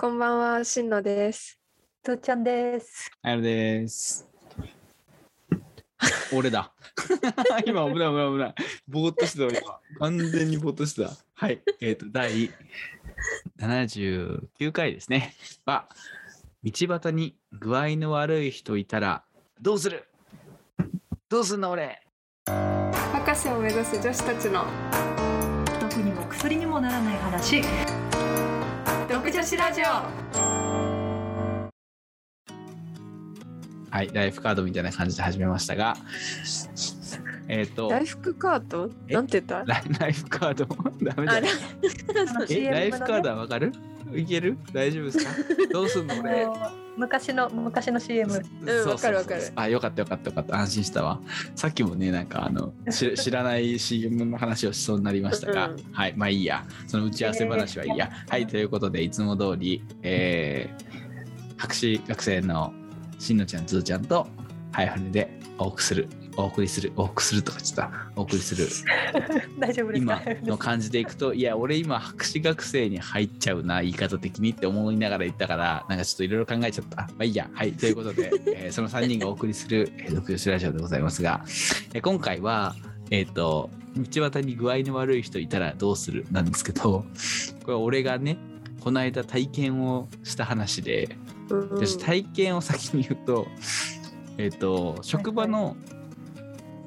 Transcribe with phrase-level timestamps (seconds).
[0.00, 1.58] こんばんは、しんのです。
[2.04, 3.10] とっちゃんです。
[3.20, 4.28] あやるです。
[6.32, 6.72] 俺だ。
[7.66, 8.54] 今危ない危ない危ない。
[8.86, 9.80] ぼーっとしてた今。
[9.98, 11.10] 完全にぼーっとしてた。
[11.34, 11.60] はい。
[11.80, 12.48] えっ、と、第
[13.58, 15.34] 79回ですね。
[15.66, 15.88] は、
[16.62, 19.24] 道端に具合の悪い人いたら、
[19.60, 20.04] どうする？
[21.28, 22.00] どうすんの俺？
[22.46, 24.64] 博士を目指す女子たちの
[25.80, 27.62] 毒にも薬にもならない話。
[29.20, 29.84] 独女子ラジオ。
[33.90, 34.10] はい。
[34.12, 35.96] ライフカードみたいな感じで始めましたが、
[37.48, 38.88] えっ、と、ライフカード？
[39.08, 39.14] え？
[39.14, 39.64] なんて言った？
[39.64, 40.66] ライフカード？
[41.04, 41.48] ダメあだ
[42.70, 43.72] ライフカードはわかる？
[44.16, 44.56] いける？
[44.72, 45.30] 大丈夫ですか？
[45.72, 46.46] どうすんの俺？
[46.96, 48.30] 昔の昔の CM。
[48.32, 50.56] そうそうそうわかるわかるあ、よかったよかったよかった。
[50.56, 51.20] 安心したわ。
[51.54, 56.64] さっきもね、なんかあの、 し知らない CM の話をしそうになりましたが、うんはい、まあいいや。
[56.86, 58.10] その打ち合わせ話はいいや。
[58.28, 62.72] はい、ということで、いつも通り、えー、博士学生の
[63.18, 64.26] しんのちゃん、つーちゃんと、
[64.72, 66.08] ハイフネでお送りする、
[66.40, 68.68] お送りする、お送りするとか言ってた、お送りする。
[69.58, 70.06] 大丈夫です。
[70.06, 70.46] か今。
[70.46, 76.96] の感じでいくといや俺今博士学生に入っちゃうな言い方的にって思いながら言ったからなんかちょっといろいろ考えちゃった。
[76.96, 77.50] まあいいや。
[77.52, 77.72] はい。
[77.72, 81.42] ということで、 えーその3人がお送りする「えー独女子ラジオ」でございますが、
[81.92, 82.76] えー今回は
[83.10, 86.24] えっ、と道端に具合の悪い人いたらどうする？
[86.30, 87.04] なんですけど
[87.64, 88.38] これ俺がね
[88.80, 91.16] この間体験をした話で
[91.50, 91.80] うん。
[91.80, 93.48] で体験を先に言うと、
[94.36, 95.76] えっ、と、職場の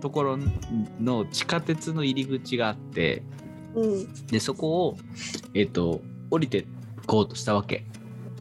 [0.01, 0.39] ところ
[0.99, 3.23] の地下鉄の入り口があって、
[3.75, 4.25] うん。
[4.27, 4.97] で、そこを、
[5.53, 6.65] えっ、と、降りて
[7.07, 7.85] こうとしたわけ。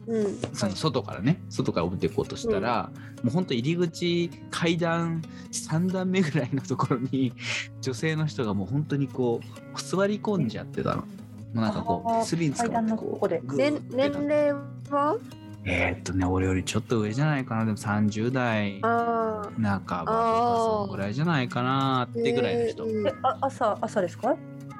[0.06, 0.38] うん。
[0.54, 2.90] その外からね、外から降りていこうとしたら、
[3.22, 5.22] もう本当入り口階段
[5.52, 7.32] 3段目ぐらいのところに
[7.80, 11.02] 女性の人がもう本当にこう座り込んじゃってたの。
[11.02, 11.06] も
[11.54, 14.52] うなんかこう、スリンつか階段まってこう年齢
[14.90, 15.16] は？
[15.64, 17.64] えーっとね、俺よりちょっと上じゃないかな。
[17.66, 22.86] でも30代あ半ばとか、そのぐらいじゃないかなってぐらいの人。
[22.86, 24.34] えーあ朝朝ですか？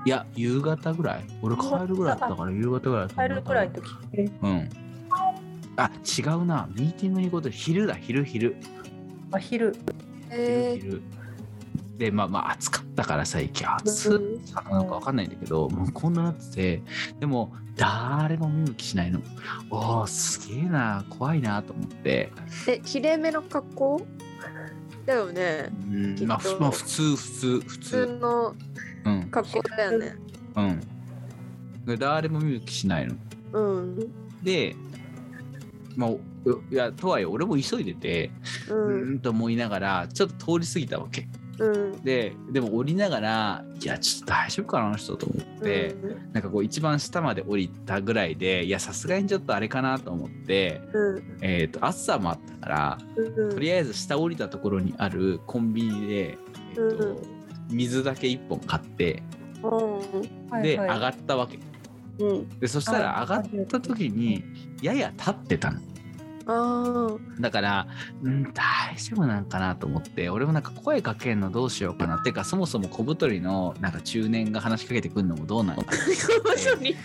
[0.06, 1.24] いや、夕方ぐらい。
[1.42, 3.91] 俺帰るぐらいだったから、夕方ぐらい帰るくらいの時？
[4.14, 4.68] えうん。
[5.76, 6.68] あ、違うな。
[6.74, 8.56] ミーティングに行こうと、昼だ、昼、昼。
[9.32, 9.74] あ昼。
[10.30, 11.02] 昼、えー昼。
[12.00, 16.82] で、まあまあ、暑かったから最近、暑うんさなのかわかんないんだけど、もうこんななってて、
[17.20, 19.20] でも、誰も見向きしないの。
[19.68, 22.32] おー、すげえな、怖いなと思って。
[22.66, 24.06] え、きれいめの格好？
[25.04, 25.70] だよね。
[25.90, 28.06] うんまあ、ふまあ、普通、普通、普普通通。
[28.18, 28.54] の
[29.04, 29.28] うん。
[29.30, 30.16] 格好だよね。
[30.56, 30.80] うん。
[31.84, 33.14] で誰も見向きしないの。
[33.52, 33.98] うん。
[34.42, 34.74] で、
[35.96, 36.18] まあ、お
[36.70, 38.30] いや、とはいえ、俺も急いでて、
[38.70, 38.74] う。
[38.74, 41.28] うんーんと思いながら、ちょっと通り過ぎたわけ。
[41.60, 42.03] うん。
[42.03, 51.22] で、でも降りながら、いや、ちょっと大丈夫かな、あの人と思って、うんなんかこう、一番下まで降りたぐらいで、いや、さすがにちょっとあれかなと思って、うん。
[51.43, 53.50] えっ、と、暑さもあったから、うん。
[53.50, 56.38] とりあえず下降りたところにあるコンビニで、
[56.71, 57.41] えっ、と、うん
[57.71, 59.22] 水だけ一本買って、
[59.62, 60.62] うん。
[60.62, 61.59] で、はいはい上がったわけ。
[62.19, 62.48] うん。
[62.59, 64.42] で、そしたら上がった時に、
[64.82, 65.81] やや立ってたの。
[66.46, 67.86] あだから、
[68.22, 72.18] うん、大丈夫なんかなと思って、俺もなんか声かけんのどうしようかな。
[72.18, 76.06] てか、そもそも小太りのなんか中年が話しかけてくるのもどうなのかなっ
[76.78, 76.96] て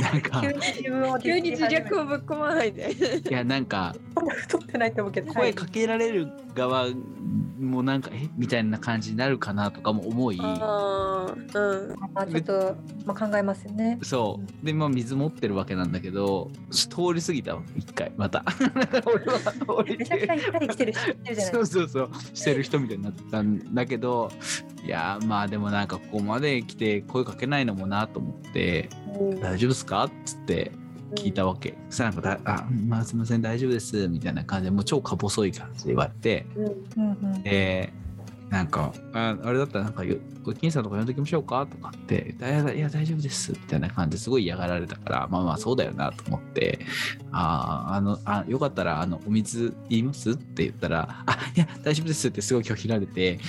[0.00, 2.94] なんか、急に自分を急に自虐をぶっ込まないで。
[3.28, 3.94] いや、なんか、
[4.36, 5.32] 太ってないと思うけど。
[5.32, 6.86] 声かけられる側
[7.58, 10.44] もなんか、えみたいな感じになるかなとかも思い、うん。
[10.44, 13.98] あちょっとまあ考えますよね。
[14.02, 14.66] そう。
[14.66, 18.44] で、まあ、水持ってるわけなんだけど、通り過ぎたわ、一回、また。
[19.06, 20.42] 俺は降りめちゃくちゃて。
[20.42, 24.30] 行ったり来てる人いてるじゃないそうそうそうしてる人みたいになったんだけど
[24.84, 28.88] いやまあでもなんかここまで来て声かけないのもなと思って
[29.40, 30.72] 「大丈夫ですか?」っつって
[31.14, 36.64] 聞いたわけ、そしたらなんかだ「あまあすいません大丈夫です」みたいな感じでもう超か細い感じで言われてうん。
[36.64, 37.42] うんうん。
[37.42, 37.92] で
[38.50, 46.78] なんかああれだったらなんかよご金さんとか呼んでおきましょうかとかって「いやいや大丈夫です」みたいな感じですごい嫌がられたからまあまあそうだよなと思って
[47.32, 53.40] 「あああのあよかったらあのお水言います?」って言ったら「あいや大丈夫です」ってすごい拒否られて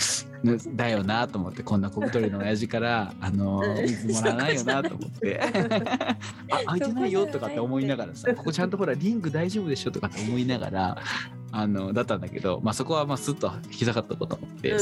[0.43, 5.39] ぬだよなと思ってこんな小太りの親父からあのうん水もらわないよなと思って
[6.51, 10.97] あ開いてないよとかって思いながらさここちゃんとほらリング大丈夫でしょとかって思いながら
[11.57, 14.75] あのだったんだけど、まあ、そこはまあスッと引き下がったこと思って、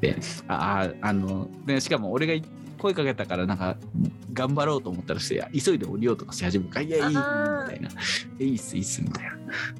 [0.00, 0.16] で
[0.48, 2.48] あああのでしかも俺が
[2.78, 3.76] 声かけたからなんか
[4.32, 7.90] 頑張ろうと思ったらして急いで降りようとかし始めるから「いやいい」みたいな
[8.40, 9.36] 「いいっすいいっす」みたいな。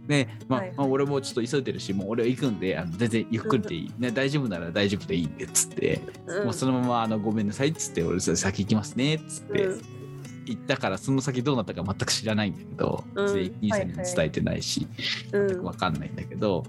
[0.06, 6.44] で、まあはいまあ、俺もちょっと急いでるしもう俺は行くんであの全然ゆっくりでいい、ね、大丈夫なら大丈夫でいいんでっつって、うん。
[6.44, 9.99] もうそのままあの「ごめんなさい」っつって俺先行きますねっつって、うん
[10.46, 14.86] 行ったからその先どうなったか全く知らないんだけど、うん全員兄さんにも伝えてないし、
[15.32, 16.64] うん分かんないんだけど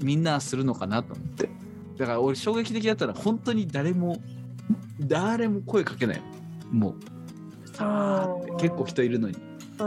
[0.00, 1.48] みんなするのかなと思って。
[1.98, 4.20] だから俺衝撃的だったら本当に誰も
[5.00, 6.22] 誰も声かけない
[6.70, 9.36] もうさーって結構人いるのに。
[9.78, 9.86] うん。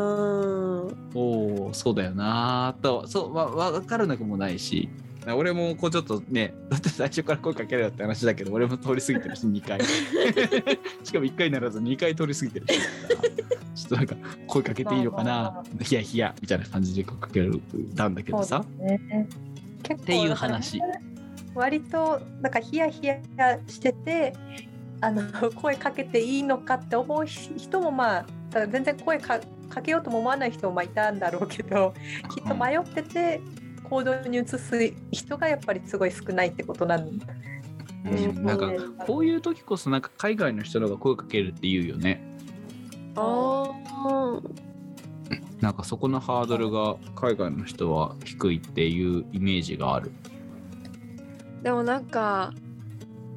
[1.16, 3.06] おおそうだよなーと。
[3.08, 4.90] そうわ分かるなくもないし
[5.36, 9.80] 俺もこうちょっとねだって最初から声かけろよって話だけど俺も通り過ぎてるし2回。
[11.04, 12.80] しかも1回ならず2回通り過ぎてるし。
[13.76, 14.16] ちょっとなんか
[14.48, 17.62] 声かけていいのかなヒヤヒヤみたいな感じで声かける
[17.96, 18.66] たんだけどさ。
[18.78, 19.28] ね
[19.84, 20.82] 結構っていう話。
[21.56, 23.20] 割となんかヒヤヒヤ
[23.68, 24.34] してて
[25.02, 29.40] あの声かけていいのかって思う人もまあ全然声か
[29.70, 31.94] かけようとも思わない人もまあいたんだろうけど
[32.36, 33.42] きっと迷ってて
[33.90, 37.26] 行動に移す人がやっぱりすごい少ないってことなんで
[38.06, 38.72] うんなんか
[39.06, 42.24] こういう時こそなんか海外の人の方が声かけるって言うよね。
[43.16, 43.72] あ
[44.06, 44.42] あ
[45.60, 50.12] なんかそこのハードルが海外の人は低いっていうイメージがある。
[51.62, 52.54] でもなんか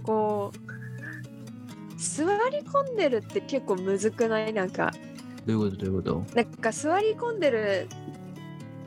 [0.05, 4.53] こう座り込んでるって結構むずくない？
[4.53, 4.93] なんか。
[5.45, 5.85] どういうこと？
[5.85, 6.37] どういうこと？
[6.37, 7.89] なんか座り込んでる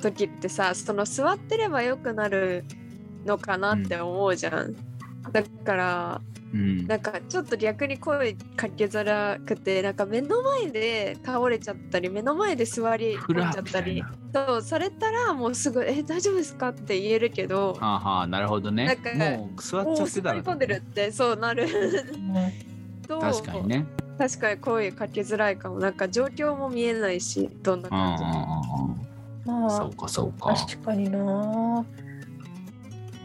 [0.01, 2.65] 時ってさその座ってればよくなる
[3.25, 4.75] のかなって思うじゃん、
[5.31, 6.21] だから
[6.53, 6.87] うん。
[6.87, 14.03] なんかちょっと逆に声かけづらくてなんか目の前で倒れちゃったり目の前で座り込んじゃったり。
[14.33, 18.85] そうされたらもうすぐ「え大丈夫ですか?」って言えるけどはあはあなるほどね。
[18.85, 21.67] なんかもう座っちゃってたら座り込んでるってそうなる。
[23.07, 23.85] と確かにね。
[24.17, 25.79] 確かに声かけづらいかも。
[25.79, 29.14] なんか状況も見えないしどんなうんうん感じ
[29.45, 30.53] まあそうかそうか。
[30.53, 31.85] 確かにな。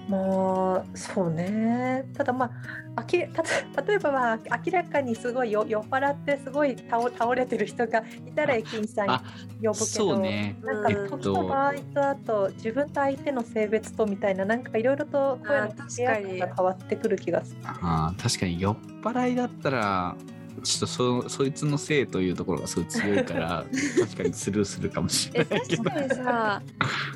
[0.09, 2.05] まあそうね。
[2.15, 2.51] ただまあ
[2.97, 3.43] あきた
[3.83, 9.23] 例えばまあ明らかにすごいよ酔っ払ってすごい倒倒れてる人がいたら駅員さんあ
[9.63, 10.57] 呼ぶけどね。
[10.63, 17.61] なんかうん時と場合とあと自分と相手の性別とみたいななんかいろいろと声の掛け合い方が変わってくる気がする。
[17.65, 20.17] あー確かに酔っ払いだったら
[20.63, 23.65] ちょっとそそいつのせいというところがすごい強いから
[24.01, 25.85] 確かにスルーするかもしれえないけど。
[25.85, 26.63] 確かにさ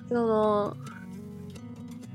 [0.09, 0.77] その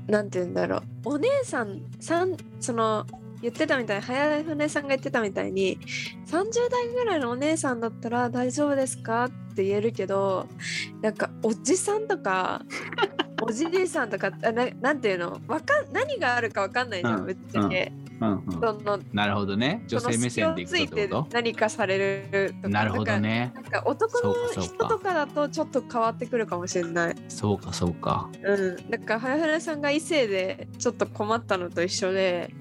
[0.08, 0.82] なんて言うんだろう。
[1.04, 3.06] お姉さんさんその
[3.42, 5.78] 言ってたみたいに早船さんが言ってたみたいに
[6.26, 9.26] 30代ぐらいのお姉さんだったら大丈夫ですか？
[9.26, 10.46] って言えるけど
[11.00, 12.62] なんかおじさんとか
[13.42, 15.40] おじいさんとかあななんていうの？
[15.46, 21.96] わかん何があるかわかんないじゃんぶっちゃけ、うんうんそのなるほどね女性目線でいくってこ何かされ
[22.30, 27.16] るとかとなるほどねなんか男の人とかだとちょっと変わってくるかもしれない。
[27.28, 28.90] そうかそうかうん。
[28.90, 32.52] だから早船さんが異性でちょっと困ったのと一緒で。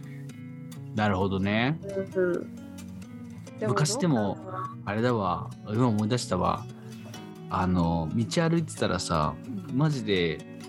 [0.96, 1.80] なるほどね
[2.16, 3.68] うん。
[3.68, 4.38] 昔でも
[4.86, 6.66] あれだわ今思い出したわ
[7.50, 9.34] あの道歩いてたらさ
[9.74, 10.60] マジで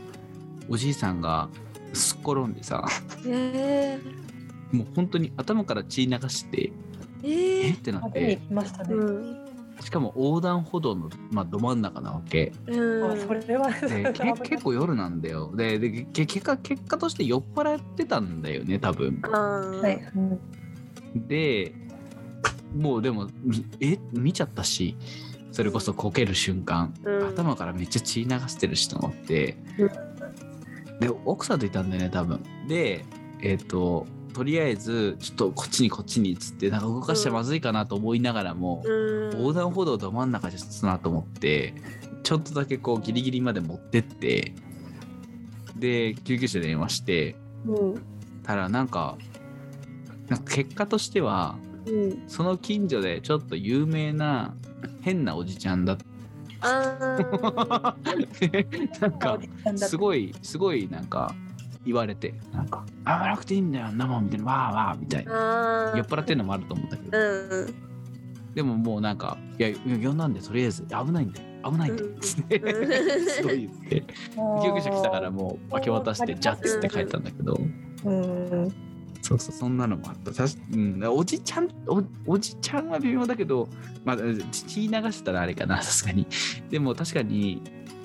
[0.69, 1.48] おじいさんが
[1.92, 2.84] すっ転んでさ。
[3.26, 3.98] え
[4.72, 8.40] もう本当に頭から血流してー、えーえってなって。
[8.50, 8.94] ましたね。
[8.94, 9.50] うん。
[9.81, 12.52] しかも横断歩道の、まあ、ど真ん中なわけ。
[12.67, 13.12] うん。
[13.12, 15.52] あそれはで け結構夜なんだよ。
[15.55, 19.22] ででけ結果結果として酔っ払ってたんだよね多分。
[21.14, 21.75] で
[22.76, 24.96] もうでもみえ見ちゃったし
[25.50, 27.28] それこそこける瞬間、うん。
[27.28, 29.56] 頭からめっちゃ血流してる人がおって、
[31.00, 32.42] で奥さんといたんだよね多分。
[32.68, 33.04] で
[33.42, 39.38] えっ、ととりあえずちょっとこっちにこっちにっつってなんか動かしちゃまずいかなと思いながらも、うん。
[39.38, 41.75] 横断歩道ど真ん中じゃちょっとなと思って
[42.22, 44.54] ちょっとだけこうギリギリまで持ってって
[45.76, 48.02] で救急車で電話してうん。
[48.42, 49.16] たらなんか
[50.28, 51.56] なんか結果としては
[51.87, 52.22] うん。
[52.28, 54.54] その近所でちょっと有名な
[55.02, 55.99] 変なおじちゃんだっ
[56.62, 59.38] あー なんか
[59.76, 59.99] すい。
[59.99, 61.34] ごいすごいなんか
[61.84, 65.92] 言われてなんか「あなくていいんだよあんなもん」みたいな「わーわー」みたいな。
[65.96, 67.18] 酔っ払ってるのもあると思うんだけど。
[67.18, 68.54] うん。
[68.54, 70.82] でももうなんか「いやいや呼んだんでとりあえず。
[70.84, 73.28] 危ないんで危ないんで」うんつってうん。
[73.28, 74.00] すごい言って。
[74.00, 77.58] 救急車来たからもう明け渡してジャッつって帰ったんだけど。
[78.04, 78.72] うん。
[79.22, 80.32] そうそうそんなのもあった。
[80.32, 83.68] たし、うん、おじちゃんおおじちゃんは微妙だけど
[84.04, 84.16] まあ
[84.50, 86.26] 血流したらあれかなさすがに。
[86.70, 87.62] でも確かに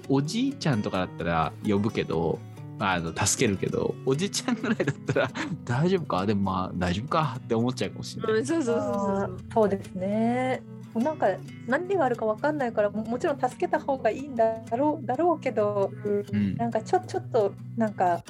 [0.09, 2.39] おじいちゃんとかだったら呼ぶけど
[2.79, 5.29] あの助けるけどおじちゃんぐらいだったら
[5.63, 6.25] 大丈夫か？
[6.25, 7.35] でもまあ大丈夫か？
[7.37, 8.45] って思っちゃうかもしれない、うん。
[8.45, 8.93] そうそうそうあ
[9.27, 9.37] そう。
[9.37, 10.61] ーそうですね。
[10.93, 11.27] もうなんか
[11.67, 16.25] 何があるかわかんないからももちろん助けた方がいいんだろうだろうけどそう。
[16.31, 16.55] うん。
[16.55, 18.23] なんかちょちょっとなんか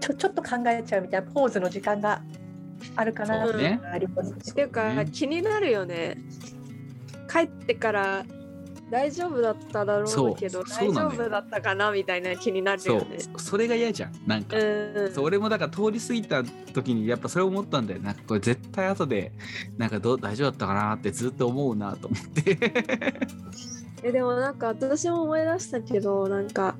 [0.00, 2.22] ちょちょっと考えちゃうみたいなポーズの時間が
[2.94, 4.32] あるかなそうねあります。
[4.32, 6.18] っていうか、ね気になるよね。
[7.28, 8.24] 帰ってから
[8.90, 18.00] 大丈夫だっただろうけどそうそう大丈夫だったかなみたいな気になるそうよねそれが嫌じゃんなんか、うんそう俺もだから通り過ぎた時にやっぱそれ思ったんだよ。
[18.00, 19.32] なんかこれ絶対後で
[19.76, 22.58] なんかどう大丈夫だったかなってずっと思うなと思って。
[24.02, 26.76] えでもなんか私も思い出したけどなんか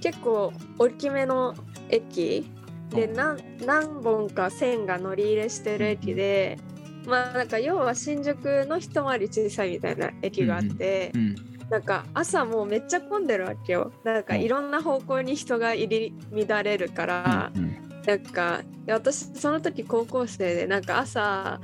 [0.00, 1.54] 結構大きめの
[1.88, 2.46] 駅
[2.90, 3.14] でうん。
[3.14, 6.58] 何何本か線が乗り入れしてる駅で、
[7.06, 11.34] まあなんか要は新宿の一回り小さいみたいな駅があって、うん
[11.70, 13.90] なんか朝もうめっちゃ混んでるわけよ。
[14.04, 17.76] なんかうんいろんな方向に人が入り乱れるから、うん。
[18.06, 21.58] なんかいや私その時高校生でなんか朝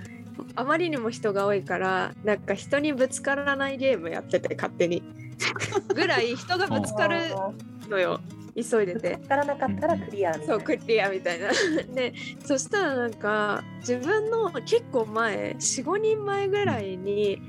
[0.57, 5.03] あまりにも人が多いからなんか人にぶつからないゲームやってて勝手に。
[5.95, 7.19] ぐらい人がぶつかる
[7.89, 8.21] のよ
[8.55, 9.17] 急いでて。
[9.17, 10.55] ぶつからなかったらクリアみたいな。
[10.55, 11.49] そうクリアみたいな。
[11.95, 12.15] で
[12.45, 17.41] そしたらなんか自分の結構前45人前ぐらいに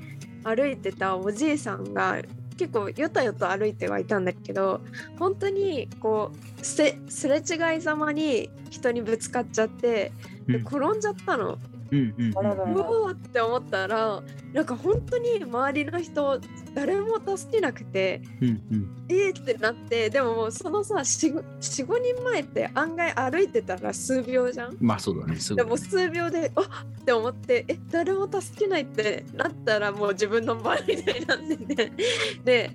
[0.44, 2.20] 歩いてたおじいさんが
[2.56, 4.80] 結構よたよた歩いてはいたんだけど
[5.18, 10.12] 本当にこうすれすれ違いざまに人にぶつかっちゃって
[10.46, 11.54] 転んじゃったの。
[11.54, 14.22] うんうんうわーって思ったら
[14.54, 16.40] なんか本当に周りの人
[16.74, 19.06] 誰も助けなくてうんうん。
[19.10, 21.44] えーってなってでももうそのさ45
[22.16, 24.76] 人前って案外歩いてたら数秒じゃん？
[24.80, 26.64] まあそうだねでも数秒であっ
[27.00, 31.92] って思ってえ誰も助けないってなったらもう自分の場合みたいになってて
[32.44, 32.70] で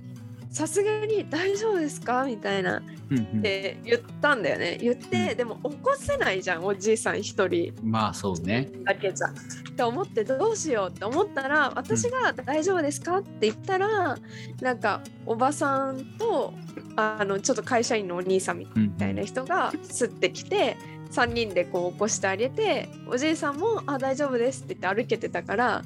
[0.57, 2.81] さすがに「大丈夫ですか?」みたいな。
[3.11, 3.39] うんうん。
[3.39, 4.79] って言ったんだよね。
[4.81, 7.73] 言ってでも起こせないじゃんおじいさん一人。
[7.83, 8.67] まあそうね。
[8.83, 9.31] だけじゃん。
[9.31, 9.33] っ
[9.75, 14.17] て思ってどうしようって思ったら私が「大丈夫ですか?」って言ったら
[14.59, 16.55] なんかおばさんと
[16.95, 20.75] あのちょっと会社員のお兄さんみみたいな人がすってきて
[21.11, 25.83] 3人でこう起こしてあげておじいさんも「あ大丈夫です」って言って歩けてたから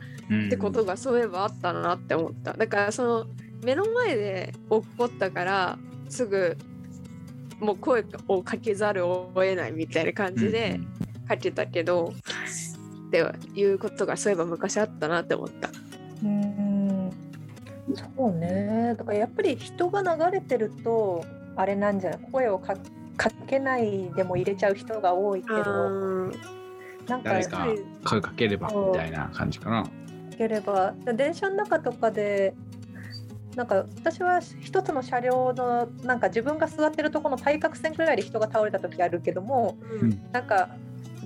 [0.48, 3.28] ってことがそういえばあったなって思っただからその
[3.64, 5.78] 目の前で起こったから
[6.10, 6.58] すぐ
[7.60, 10.80] もう声をかけざるを得ないみたいな感じで
[11.28, 12.12] かけたけど、
[13.08, 15.70] っていうことがそういえば昔あったなって思った。
[16.24, 17.12] うん。
[17.94, 18.96] そうね。
[18.98, 21.24] だからやっぱり人が流れてると
[21.56, 22.20] あれなんじゃない？
[22.32, 22.76] 声をか
[23.16, 26.32] かけないでも入れちゃう人が多いけどうん
[27.08, 27.68] なんか誰か
[28.06, 29.84] 声かければみたいな感じかな。
[29.84, 29.90] か
[30.38, 32.56] ければ電車の中とかで
[33.56, 40.22] なんか私は一つの車両のなんか自分が座ってるところの対角線くらいで人が倒れた時あるけどもうん。
[40.32, 40.70] なんか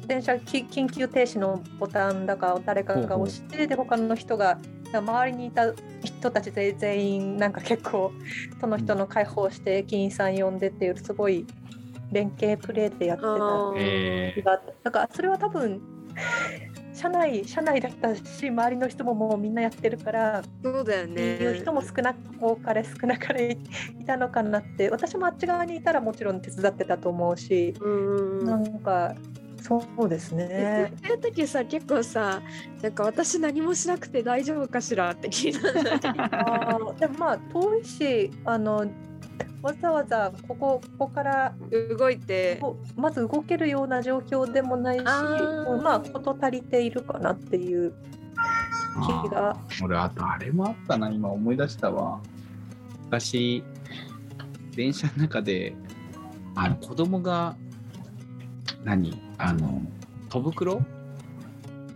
[0.08, 4.60] 電車き緊急停止のボタンだか誰かが押してで他の人が
[4.94, 8.12] 周りにいた人たち全全員なんか結構
[8.60, 11.46] その人の解放して駅員さん呼んでっていうすごい
[12.12, 13.34] 連携プレーでやってた
[14.36, 15.82] 気があってだからそれは多分
[16.96, 21.22] 社内社内だったし周りの人ももうみんなやってるからそうだよってね。
[21.44, 23.58] いう人も少な多かれ少なかれ
[24.00, 29.14] いたのかなって私もあっち側にいたらもちろん手伝ってたと思うし、うんうんなうんんか
[29.62, 30.94] そうですね。
[31.04, 32.42] そういう時さ結構さ
[32.84, 38.86] なんか私何もしなくて大丈夫かしらって気にならないあーでもまあ遠いしあの
[39.62, 41.56] わざわざここここから
[41.98, 42.62] 動いて
[42.96, 47.94] まず動けるような状況でもないしまあ事足りているかなっていう
[49.26, 49.58] 気が。
[49.84, 52.20] 俺あとあれもあったな今思い出したわ。
[53.06, 53.64] 昔
[54.76, 55.76] 電車の中で
[56.56, 57.56] あの子供が
[58.84, 59.20] 何？
[59.38, 59.82] あの
[60.30, 60.82] 戸袋？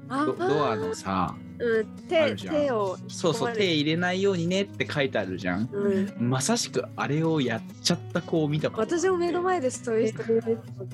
[0.10, 5.70] あドドアのさうん、あ手手をそうそう手入れないようにねって書いてあるじゃん。
[5.72, 10.24] うん、まさしくあれをやっちゃった子を見たこと私も目の前でそういう人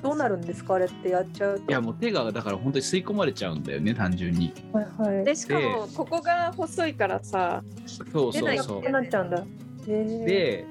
[0.02, 1.70] どうなるんですかあれってやっちゃうと。
[1.70, 4.52] いやもう手がだから本当に吸い込まれちゃうんだよね単純に。
[4.72, 5.24] はいはい。
[5.24, 7.62] でしかもここが細いからさ
[8.12, 8.82] そう出ないそうそう。
[8.82, 9.44] なくなっちゃうんだ。
[9.86, 10.66] で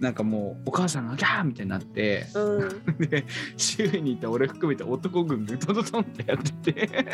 [0.00, 2.98] なんかもうお母さんがギャーみたいになってうん。
[2.98, 3.24] で
[3.56, 7.04] 周囲にいた俺含めて男軍がトントンってやってて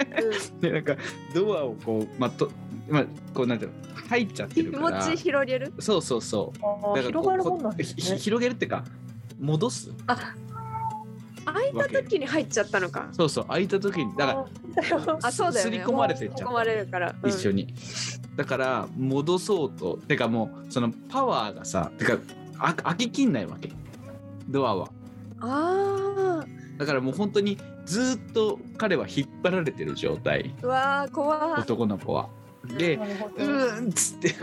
[0.60, 0.96] でなんか
[1.34, 2.50] ドアをこうまあと
[2.88, 3.76] まあこうなんていうの
[4.08, 5.02] 入っちゃって気持るから。
[5.02, 5.72] ち広げる？
[5.78, 6.52] そうそうそ
[6.94, 7.02] う。
[7.02, 8.18] 広がるもんなんですね。
[8.18, 8.84] 広げるっていうか
[9.40, 9.90] 戻す。
[11.46, 13.08] 開いた時に入っちゃったのか。
[13.12, 14.46] そうそう開いた時にだか
[14.90, 15.72] ららあそうだよね。
[15.72, 17.30] すり込まれてっちゃう吸い込まれるから、うん。
[17.30, 17.74] 一緒に、
[18.36, 22.18] だから戻そうとてかもうそのパワーがさてか
[22.58, 23.70] あ開ききんないわけ。
[24.48, 24.88] ドアは。
[25.40, 26.44] あ
[26.78, 30.54] だからもう本当にずーっと彼は引っ張られてる状態。
[30.62, 31.60] わー怖い。
[31.60, 32.28] 男の子は。
[32.78, 32.98] で
[33.36, 34.34] うんっつって。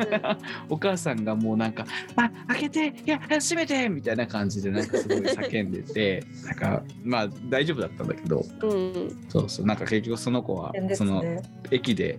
[0.70, 1.84] お母さんがもうなんか
[2.16, 2.86] 「あ開けて。
[3.06, 6.24] いや閉めて!」みたいな感じでなんかすごい叫んでて。
[6.46, 8.44] なんかまあ大丈夫だったんだけど。
[8.62, 9.24] うん。
[9.28, 9.66] そうそう。
[9.66, 11.22] なんか結局その子はその
[11.70, 12.18] 駅で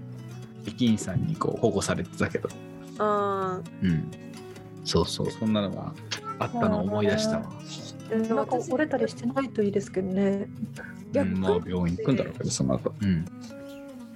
[0.68, 2.48] 駅員さんにこう保護されてたけど。
[3.00, 4.12] あうん
[4.84, 5.32] そうそう。
[5.32, 5.94] そんなのが
[6.40, 7.50] あったのを思い出したわ。
[8.12, 10.48] なんか私折れたりしてないといいですけどね。
[11.14, 12.94] うん、まあ病院行くんだろうけどその後。
[13.02, 13.26] うん。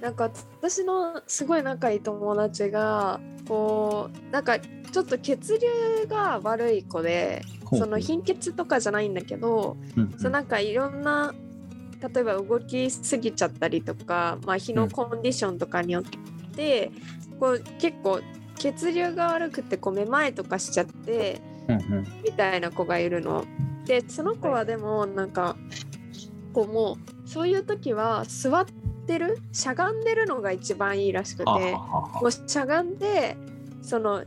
[0.00, 0.30] なんか
[0.60, 10.14] 私のすごい仲いい友達がこうなんかちょっと血流が悪い子でその貧血とかじゃないんだけどうん。
[10.18, 11.34] そうなんかいろんな
[12.14, 16.04] 例えば動きすぎちゃったりとか、まあ、日のコンディションとかによっ
[16.54, 16.90] て、
[17.40, 18.20] こう結構
[18.58, 22.06] 血流が悪くてこうめまいとかしちゃってうんうん。
[22.24, 23.44] みたいな子がいるの。
[23.86, 25.56] でその子はでもなんか
[26.52, 28.66] こうもうそういう時は座っ
[29.06, 33.36] てるしゃがんでるのが一番いいらしくてもうしゃがんで
[33.82, 34.24] その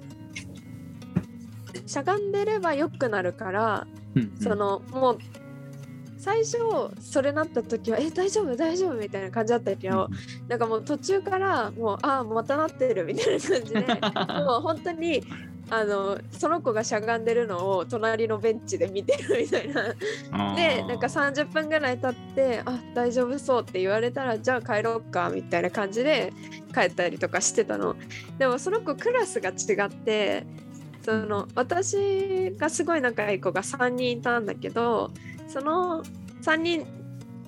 [1.85, 4.37] しゃがんでれば良くなるからうんうん。
[4.41, 5.17] そのもう
[6.19, 6.57] 最初
[6.99, 10.09] それなった時は「え大丈夫大丈夫」みたいな感じだったけど、
[10.49, 13.79] なんかもう途中からもう「ああまたなってる」みたいな感じで
[14.43, 15.23] もう本当に
[15.69, 20.55] あのその子がしゃがんでるのを隣のベンチで見てるみたいな。
[20.55, 26.33] でなんか30分ぐらい経って「あ大丈夫そう」って言われたら「じゃあ帰ろうか」みたいな感じで
[26.73, 27.95] 帰ったりとかしてたの。
[28.37, 30.45] でもその子クラスが違って
[31.01, 35.11] その私がすごい仲いい子が3人いたんだけど
[35.49, 36.03] その
[36.43, 36.87] 3人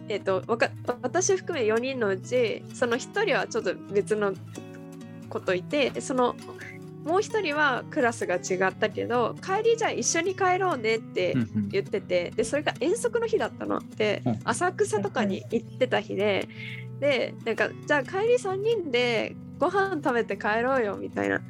[0.10, 0.70] えっ、とわか
[1.02, 4.34] 私含め4人のうちその1人はちょっと別の
[5.30, 6.36] こといてその
[7.06, 11.36] もう1人はクラスが違ったけど帰りじゃあ一緒に帰ろうねって
[11.70, 13.82] 言っててでそれが遠足の日だったの。
[13.96, 14.40] でうん。
[14.44, 16.48] 浅草とかに行ってた日で
[17.00, 21.42] でなんかじゃあ帰り3人でご飯食べて帰ろうよみたいな。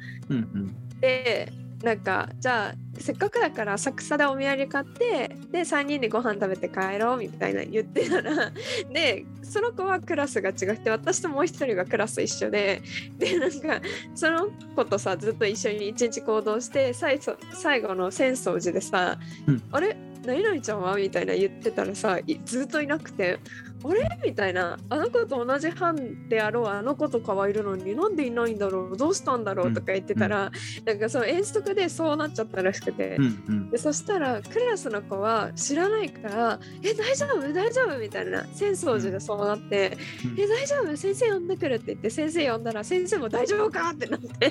[1.00, 8.52] でなんかじゃあせっかくだから浅草でお土産買ってで3人でご飯食べて帰ろうみたいな言ってたら
[8.92, 12.82] でその子はクラスが違って私ともう一人がクラス一緒で
[13.18, 13.80] でなんか
[14.14, 19.96] その子とさずっと一緒に一日行動して最初最後の浅草寺でさ「うんあれ？
[20.24, 23.40] 何々ちゃんは?」みたいな言ってたらさいずっといなくて
[23.84, 26.66] 「あれ?」みたいな「あの子と同じ班であろう。
[26.68, 28.96] あの子とかはいるのになんでいないんだろう。
[28.96, 30.50] どうしたんだろう?」とか言ってたら、
[30.84, 33.16] なんかその遠足でそうなっちゃったらしくて。
[33.18, 33.70] うんうん。
[33.70, 37.52] でそしたらクラスの子は知らないから「え大丈夫？
[37.52, 38.44] 大丈夫?」みたいな。
[38.54, 40.40] 浅草寺でそうなって「うん。
[40.40, 40.96] え大丈夫？
[40.96, 44.46] 先生呼んでくる」って言って先生呼んだら先生も「大丈夫か?」ってなって。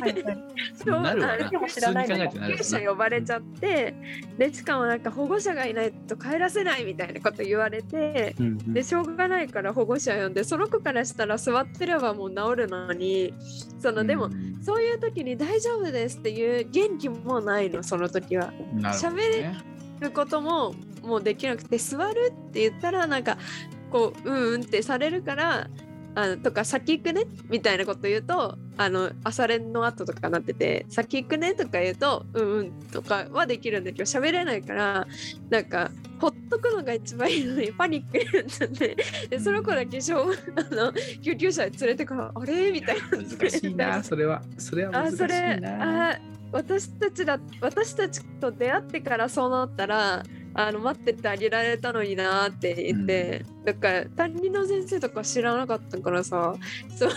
[0.00, 0.44] はいはい。
[0.84, 1.68] そうなるわあな。
[1.68, 3.94] 知らないのに考えてなる救急車呼ばれちゃって
[4.38, 8.37] でしかもなんか保護者がいないと帰らせないみたいなこと言われてうんうん
[8.72, 13.34] でしょうがないから保護者呼んでその子からしたら座ってればもう治るのに
[13.80, 18.52] そのでもうんそういう時に大丈夫ですっていう元気もないのその時は。
[18.92, 19.58] 喋れね。
[20.00, 23.38] ることももうできなくて座るって言ったらなんか
[23.90, 25.68] こううんうんってされるから
[26.18, 27.26] あのとか先行くね？
[27.48, 35.06] みたいなこと言うとあの朝練の後とかなってて先行くねとか言うとうんうんとかはできるんだけど喋れないから
[35.48, 37.44] なんかほっとくのが一番いい。
[37.44, 38.96] のにパニックになっちゃって。
[39.30, 42.72] でその子だけ小 あの救急車で連れてからあれ？
[42.72, 43.02] みたいな。
[43.18, 44.42] 難しいな それは。
[44.58, 46.18] それは難しいあそれなあ
[46.50, 50.24] 私たちだ私たちと出会ってからそうなったら
[50.54, 56.54] あの待っててあげられたのになって言って、だから担任の先生とか知らなかったからさ
[56.96, 57.10] そう。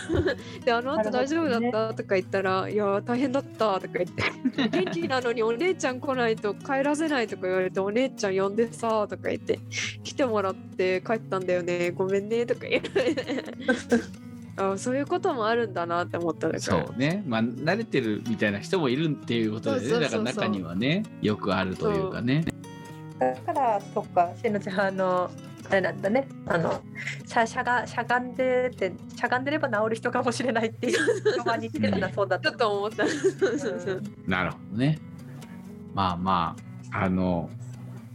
[0.63, 1.93] であの後大丈夫だった？
[1.93, 4.23] とか言ったら「いや大変だった」とか言って
[4.69, 9.59] 「元気なのにお姉ちゃん来ないと帰らせない」とか言われて「お姉ちゃん呼んでさ」とか言って
[10.03, 11.91] 「来てもらって帰ったんだよね。
[11.91, 13.41] ごめんね」とか言われて。
[14.57, 16.75] あそういうこともあるんだなって思っただか。
[16.75, 17.23] らそうね。
[17.25, 19.99] まあ慣れてるみたいな人もいるっていうことでね。
[20.01, 22.43] だから中にはねよくあるというかね
[23.21, 25.29] だからそっかしのちゃんあの
[25.69, 26.27] あれなんだね。
[26.47, 26.81] あの
[27.25, 33.05] しゃしゃがしゃがんでてしゃがんでれば治る人かもしれないっていう言葉に似てるなそうだっちょたっと思った。
[34.27, 34.97] なるほどね。
[35.93, 36.55] まあま
[36.91, 37.49] ああの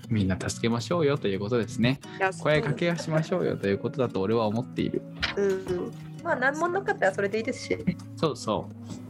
[0.09, 2.01] みんな助けましょうよということですね。
[2.19, 5.03] いや声かけはしましょうよということだと俺は思っている。
[5.37, 5.93] うん。
[6.25, 7.79] まあ何もなかったらそれでいいですし。
[8.17, 9.06] そうそう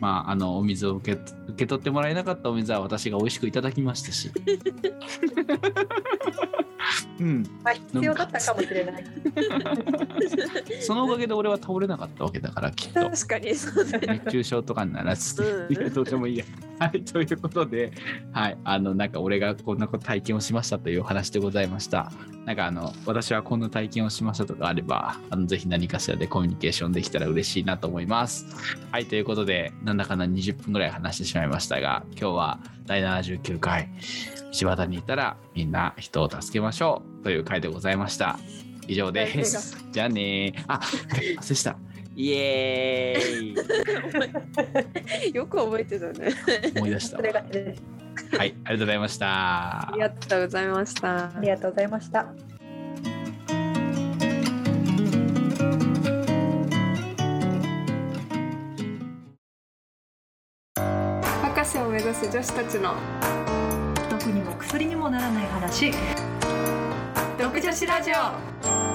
[0.00, 4.30] まああのお水を受け受け取ってもらえなかったお水は私が美味しくいただきましたし。
[7.20, 7.42] うん。
[7.62, 9.04] まあ必要だったかもしれない。
[10.80, 13.00] そのおかげで俺は倒れなかったわけだからきっと。
[13.00, 14.20] 確かにそうだね。
[14.24, 15.74] 熱中症とかにならず、うん。
[15.74, 16.44] いやどうでもいいや
[16.80, 17.92] はい、ということで、
[18.32, 22.10] はい、あの、なんか俺がこんなこと体験をしましたというお話でございました。
[22.46, 28.46] なんかあの、私はこんな体験をしましたとかあれば、あの、ぜひ何かしらでコミュニケーションできたら嬉しいなと思います。
[28.90, 33.90] はい、ということで、なんだかんだ20分ぐらい話してしまいましたが、今日は第79回、
[34.58, 38.38] 道端にいたらみんな人を助けましょうという回でございました。
[38.88, 39.76] 以上です。
[39.92, 40.64] じゃあねー。
[40.66, 41.76] あ、忘れした。
[42.16, 46.34] イエーイよく覚えてたね。
[46.76, 50.00] 思い出したはい、ありがとうございましたあり。
[50.00, 51.40] がとうございましたあ。
[51.40, 52.26] りがとうございました。
[61.42, 62.94] 博士を目指す女子たちの
[64.10, 65.92] 毒にも薬にもならない話。
[67.38, 68.89] 独女子ラジオ。